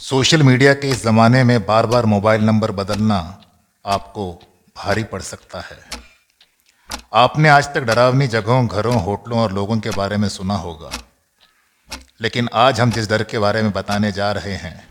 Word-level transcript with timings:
Social 0.00 0.42
media 0.42 0.74
के 0.74 0.90
इस 0.90 1.02
ज़माने 1.02 1.44
में 1.44 1.66
बार 1.66 1.86
बार 1.86 2.06
मोबाइल 2.06 2.42
नंबर 2.42 2.70
बदलना 2.70 3.44
आपको 3.86 4.40
भारी 4.76 5.04
पड़ 5.04 5.22
सकता 5.22 5.60
है। 5.60 5.78
आपने 7.14 7.48
आज 7.48 7.74
तक 7.74 7.80
डरावनी 7.80 8.26
जगहों, 8.26 8.66
घरों, 8.66 9.02
होटलों 9.02 9.38
और 9.38 9.52
लोगों 9.52 9.80
के 9.80 9.90
बारे 9.90 10.16
में 10.16 10.28
सुना 10.28 10.54
होगा। 10.54 10.90
लेकिन 12.20 12.48
आज 12.54 12.80
हम 12.80 12.90
जिस 12.90 13.08
डर 13.08 13.22
के 13.22 13.38
बारे 13.38 13.62
में 13.62 13.72
बताने 13.72 14.12
जा 14.12 14.32
रहे 14.32 14.54
हैं, 14.54 14.88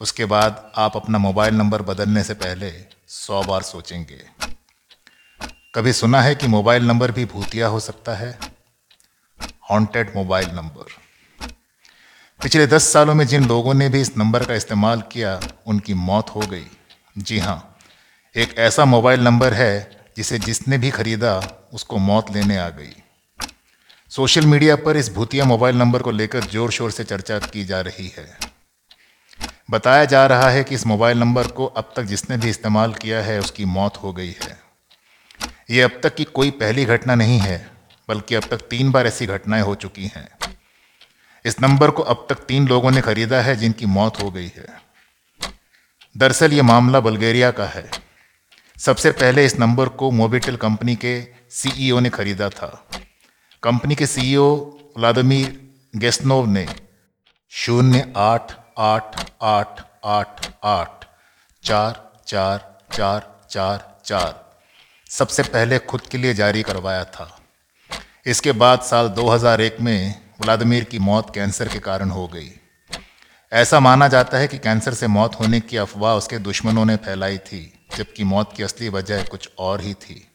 उसके 0.00 0.24
बाद 0.24 0.72
आप 0.76 0.96
अपना 0.96 1.18
मोबाइल 1.18 1.54
नंबर 1.54 1.82
बदलने 1.82 2.24
से 2.24 2.34
पहले 2.34 2.84
सौ 3.08 3.42
बार 3.42 3.62
सोचेंगे। 3.62 4.24
कभी 5.74 5.92
सुना 5.92 6.22
है 6.22 6.34
कि 6.34 6.46
मोबाइल 6.46 6.84
नंबर 6.84 7.10
भी 7.10 7.24
भूतिया 7.24 7.66
हो 7.66 7.80
सकता 7.80 8.14
है? 8.14 8.38
Haunted 9.70 10.12
mobile 10.16 10.50
number. 10.50 11.09
पिछले 12.42 12.66
दस 12.66 12.82
सालों 12.92 13.14
में 13.14 13.26
जिन 13.26 13.44
लोगों 13.44 13.72
ने 13.74 13.88
भी 13.88 14.00
इस 14.00 14.16
नंबर 14.18 14.44
का 14.44 14.54
इस्तेमाल 14.54 15.00
किया, 15.12 15.40
उनकी 15.66 15.94
मौत 15.94 16.30
हो 16.30 16.40
गई। 16.40 16.66
जी 17.18 17.38
हाँ 17.38 17.78
एक 18.34 18.54
ऐसा 18.58 18.84
मोबाइल 18.84 19.20
नंबर 19.20 19.54
है 19.54 19.90
जिसे 20.16 20.38
जिसने 20.38 20.78
भी 20.78 20.90
खरीदा, 20.90 21.32
उसको 21.72 21.98
मौत 21.98 22.30
लेने 22.32 22.56
आ 22.58 22.68
गई। 22.68 22.92
सोशल 24.12 24.46
मीडिया 24.46 24.76
पर 24.76 24.96
इस 24.96 25.12
भूतिया 25.14 25.44
मोबाइल 25.44 25.76
नंबर 25.76 26.02
को 26.02 26.10
लेकर 26.10 26.44
ज़ोर 26.44 26.70
शोर 26.70 26.90
से 26.90 27.04
चर्चा 27.04 27.38
की 27.38 27.64
जा 27.64 27.80
रही 27.80 28.12
है। 28.18 28.26
बताया 29.70 30.04
जा 30.04 30.26
रहा 30.26 30.48
है 30.50 30.64
कि 30.64 30.74
इस 30.74 30.86
मोबाइल 30.86 31.18
नंबर 31.18 31.46
को 31.46 31.66
अब 31.66 31.92
तक 31.96 32.02
जिसने 32.02 32.36
भी 32.36 32.48
इस्तेमाल 32.48 32.94
किया 32.94 33.22
है, 33.22 33.38
उसकी 33.40 33.64
मौत 33.64 34.02
हो 34.02 34.12
गई 34.12 34.34
है। 34.44 34.58
ये 35.70 35.82
अब 35.82 36.00
तक 36.02 36.14
की 36.14 36.24
कोई 36.24 36.50
पहली 36.50 36.84
घटना 36.84 37.14
नहीं 37.14 37.38
है, 37.38 37.70
बल्कि 38.08 38.34
अब 38.34 38.48
तक 38.50 38.68
तीन 38.70 38.90
बार 38.90 39.06
ऐसी 39.06 39.26
घटनाएँ 39.26 39.62
हो 39.62 39.74
चुकी 39.74 40.06
हैं। 40.06 40.28
इस 41.46 41.60
नंबर 41.60 41.90
को 41.90 42.02
अब 42.02 42.26
तक 42.28 42.34
तीन 42.34 42.68
लोगों 42.68 42.90
ने 42.90 43.00
खरीदा 43.00 43.40
है 43.40 43.56
जिनकी 43.56 43.86
मौत 43.86 44.22
हो 44.22 44.30
गई 44.30 44.52
है। 44.56 44.66
दरअसल 46.16 46.52
ये 46.52 46.62
मामला 46.62 47.00
बल्गेरिया 47.00 47.50
का 47.50 47.66
है। 47.66 47.90
सबसे 48.76 49.10
पहले 49.10 49.44
इस 49.44 49.58
नंबर 49.60 49.88
को 49.88 50.10
मोबिटेल 50.10 50.56
कंपनी 50.56 50.96
के 50.96 51.26
सीईओ 51.50 52.00
ने 52.00 52.10
खरीदा 52.10 52.48
था। 52.48 52.86
कंपनी 53.62 53.94
के 53.94 54.06
सीईओ 54.06 54.56
व्लादिमीर 54.98 55.70
गेस्नोव 55.96 56.46
ने 56.46 56.66
शून्य 57.50 58.12
आठ 58.16 58.52
आठ 58.78 59.20
आठ 59.42 59.80
आठ 60.04 60.46
आठ 60.64 61.04
चार 61.62 62.20
चार 62.26 62.80
चार 62.92 63.46
चार 63.50 64.00
चार 64.04 64.58
सबसे 65.10 65.42
पहले 65.42 65.78
खुद 65.78 66.00
के 66.00 66.18
लिए 66.18 66.34
जारी 66.34 66.62
करवाया 66.62 67.04
था। 67.04 67.38
इसके 68.26 68.52
बाद 68.52 68.80
साल 68.80 69.08
2001 69.08 69.80
में 69.80 70.29
व्लादिमीर 70.40 70.84
की 70.84 70.98
मौत 70.98 71.34
कैंसर 71.34 71.68
के 71.68 71.78
कारण 71.78 72.10
हो 72.10 72.28
गई। 72.28 72.50
ऐसा 73.52 73.80
माना 73.80 74.08
जाता 74.08 74.38
है 74.38 74.48
कि 74.48 74.58
कैंसर 74.58 74.94
से 74.94 75.06
मौत 75.06 75.40
होने 75.40 75.60
की 75.60 75.76
अफवाह 75.76 76.14
उसके 76.14 76.38
दुश्मनों 76.38 76.84
ने 76.84 76.96
फैलाई 76.96 77.38
थी, 77.38 77.86
जबकि 77.96 78.24
मौत 78.24 78.52
की 78.56 78.62
असली 78.62 78.88
वजह 78.88 79.22
कुछ 79.22 79.50
और 79.58 79.80
ही 79.80 79.94
थी। 79.94 80.28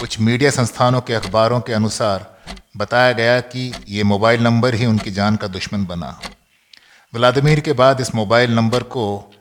कुछ 0.00 0.20
मीडिया 0.20 0.50
संस्थानों 0.50 1.00
के 1.00 1.14
अखबारों 1.14 1.60
के 1.60 1.72
अनुसार 1.72 2.40
बताया 2.76 3.12
गया 3.12 3.40
कि 3.40 3.72
ये 3.88 4.02
मोबाइल 4.02 4.42
नंबर 4.42 4.74
ही 4.74 4.86
उनकी 4.86 5.10
जान 5.10 5.36
का 5.36 5.46
दुश्मन 5.46 5.84
बना। 5.84 6.20
व्लादिमीर 7.14 7.60
के 7.60 7.72
बाद 7.72 8.00
इस 8.00 8.14
मोबाइल 8.14 8.54
नंबर 8.54 8.82
को 8.82 9.32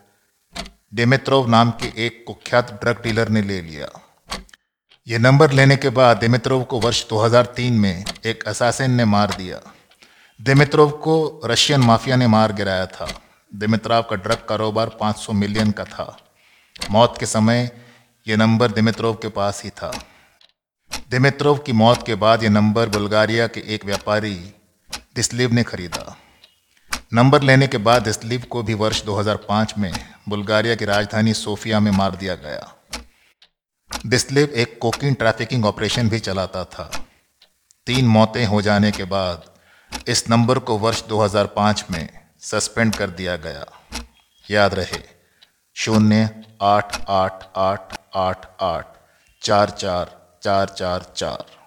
डेमेत्रोव 0.93 1.49
नाम 1.49 1.71
के 1.71 2.05
एक 2.05 2.23
कुख्यात 2.27 2.79
ड्रग 2.83 3.01
डीलर 3.03 3.29
ने 3.29 3.41
ले 3.41 3.61
लिया। 3.61 4.08
ये 5.07 5.17
नंबर 5.17 5.51
लेने 5.51 5.75
के 5.75 5.89
बाद 5.89 6.17
दिमित्रोव 6.17 6.63
को 6.63 6.79
वर्ष 6.79 7.07
2003 7.09 7.73
में 7.73 8.05
एक 8.25 8.43
असासिन 8.43 8.91
ने 8.91 9.05
मार 9.05 9.35
दिया। 9.37 9.73
दिमित्रोव 10.41 10.89
को 10.89 11.41
रशियन 11.45 11.79
माफिया 11.79 12.15
ने 12.15 12.27
मार 12.27 12.53
गिराया 12.53 12.85
था। 12.85 13.21
दिमित्राव 13.55 14.01
का 14.01 14.15
ड्रग 14.15 14.45
कारोबार 14.49 14.89
500 14.89 15.33
मिलियन 15.33 15.71
का 15.71 15.83
था। 15.83 16.19
मौत 16.91 17.15
के 17.19 17.25
समय 17.25 17.71
ये 18.27 18.35
नंबर 18.35 18.71
दिमित्रोव 18.71 19.13
के 19.13 19.27
पास 19.27 19.63
ही 19.63 19.69
था। 19.69 20.03
दिमित्रोव 21.09 21.57
की 21.57 21.71
मौत 21.71 22.05
के 22.05 22.15
बाद 22.15 22.43
ये 22.43 22.49
नंबर 22.49 22.89
बुल्गारिया 22.89 23.47
के 23.47 23.63
एक 23.67 23.85
व्यापारी 23.85 24.35
दिस्लीव 25.15 25.53
ने 25.53 25.63
खरीदा। 25.63 26.17
नंबर 27.13 27.41
लेने 27.41 27.67
के 27.67 27.77
बाद 27.77 28.01
दिस्लीव 28.01 28.43
को 28.49 28.63
भी 28.63 28.73
वर्ष 28.73 29.03
2005 29.03 29.73
में 29.77 29.93
बुल्गारिया 30.29 30.75
की 30.75 30.85
राजधानी 30.85 31.33
सोफिया 31.33 31.79
में 31.79 31.91
मार 31.91 32.15
दिया 32.15 32.35
गया। 32.35 32.75
दिस्लिव 34.05 34.49
एक 34.49 34.79
कोकिन 34.81 35.13
ट्रैफिकिंग 35.13 35.65
ऑपरेशन 35.65 36.09
भी 36.09 36.19
चलाता 36.19 36.63
था। 36.63 36.91
तीन 37.85 38.07
मौतें 38.07 38.45
हो 38.45 38.61
जाने 38.61 38.91
के 38.91 39.03
बाद 39.03 39.43
इस 40.07 40.29
नंबर 40.29 40.59
को 40.59 40.77
वर्ष 40.77 41.03
2005 41.03 41.83
में 41.91 42.09
सस्पेंड 42.39 42.95
कर 42.95 43.09
दिया 43.09 43.35
गया। 43.35 43.65
याद 44.51 44.73
रहे, 44.73 45.01
शून्य 45.75 46.43
आठ 46.61 47.05
आठ 47.09 47.43
आठ 47.57 47.99
आठ 48.15 48.45
आठ, 48.61 48.85
चार 49.41 49.69
चार 49.69 50.39
चार 50.43 50.69
चार 50.69 51.13
चार। 51.15 51.58